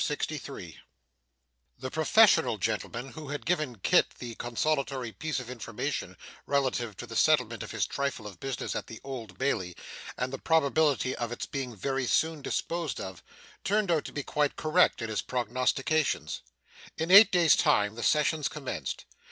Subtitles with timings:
[0.03, 0.79] CHAPTER 63
[1.77, 7.15] The professional gentleman who had given Kit the consolatory piece of information relative to the
[7.15, 9.75] settlement of his trifle of business at the Old Bailey,
[10.17, 13.21] and the probability of its being very soon disposed of,
[13.63, 16.41] turned out to be quite correct in his prognostications.
[16.97, 19.05] In eight days' time, the sessions commenced.